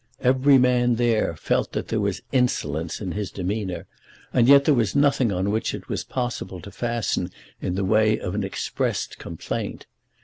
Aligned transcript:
Every 0.23 0.57
man 0.57 0.95
there 0.95 1.35
felt 1.35 1.73
that 1.73 1.89
there 1.89 1.99
was 1.99 2.23
insolence 2.31 3.01
in 3.01 3.11
his 3.11 3.29
demeanour, 3.29 3.85
and 4.33 4.47
yet 4.47 4.65
there 4.65 4.73
was 4.73 4.95
nothing 4.95 5.31
on 5.31 5.51
which 5.51 5.75
it 5.75 5.89
was 5.89 6.03
possible 6.03 6.59
to 6.61 6.71
fasten 6.71 7.29
in 7.61 7.75
the 7.75 7.85
way 7.85 8.19
of 8.19 8.33
expressed 8.43 9.19
complaint. 9.19 9.85